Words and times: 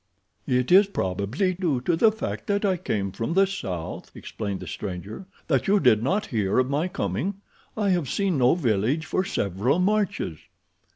"It 0.47 0.71
is 0.71 0.87
probably 0.87 1.53
due 1.53 1.79
to 1.81 1.95
the 1.95 2.11
fact 2.11 2.47
that 2.47 2.65
I 2.65 2.75
came 2.75 3.11
from 3.11 3.33
the 3.35 3.45
south," 3.45 4.09
explained 4.15 4.61
the 4.61 4.65
stranger, 4.65 5.27
"that 5.45 5.67
you 5.67 5.79
did 5.79 6.01
not 6.01 6.25
hear 6.25 6.57
of 6.57 6.71
my 6.71 6.87
coming. 6.87 7.35
I 7.77 7.89
have 7.89 8.09
seen 8.09 8.39
no 8.39 8.55
village 8.55 9.05
for 9.05 9.23
several 9.23 9.77
marches." 9.77 10.39